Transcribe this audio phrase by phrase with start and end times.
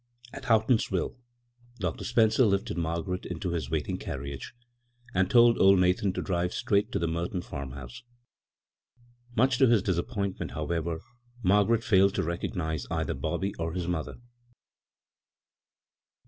[0.33, 1.15] At Houghtonsville
[1.77, 2.03] Dr.
[2.03, 4.55] Spencer lifted Mar garet into his waiting carriage,
[5.13, 7.73] and told old Nathan to drive straight to the Merton fann.
[7.73, 8.01] house.
[9.35, 11.01] Much to his disappointment, how ever,
[11.43, 14.15] Margaret ^ied to recognize either Bobby or his mother.